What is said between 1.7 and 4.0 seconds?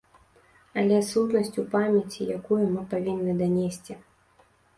памяці, якую мы павінны данесці.